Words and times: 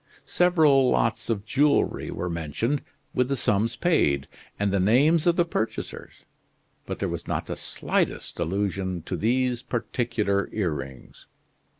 Several 0.25 0.89
lots 0.89 1.29
of 1.29 1.45
jewelry 1.45 2.09
were 2.09 2.27
mentioned, 2.27 2.81
with 3.13 3.27
the 3.27 3.35
sums 3.35 3.75
paid, 3.75 4.27
and 4.57 4.71
the 4.71 4.79
names 4.79 5.27
of 5.27 5.35
the 5.35 5.45
purchasers; 5.45 6.25
but 6.87 6.97
there 6.97 7.07
was 7.07 7.27
not 7.27 7.45
the 7.45 7.55
slightest 7.55 8.39
allusion 8.39 9.03
to 9.03 9.15
these 9.15 9.61
particular 9.61 10.49
earrings. 10.51 11.27